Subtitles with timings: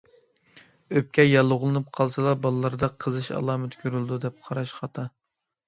[0.95, 5.09] ئۆپكە ياللۇغلىنىپ قالسىلا بالىلاردا قىزىش ئالامىتى كۆرۈلىدۇ، دەپ قاراش خاتا.